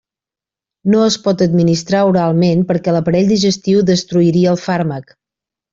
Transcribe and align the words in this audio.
No 0.93 1.01
es 1.09 1.17
pot 1.27 1.43
administrar 1.47 2.01
oralment 2.13 2.65
perquè 2.73 2.97
l'aparell 2.97 3.31
digestiu 3.35 3.87
destruiria 3.95 4.53
el 4.57 4.63
fàrmac. 4.69 5.21